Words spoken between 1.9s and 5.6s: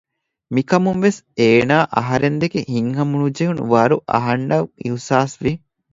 އަހަރެން ދެކެ ހިތްހަމަނުޖެހުނު ވަރު އަހަންނަށް އިހުސާސްވި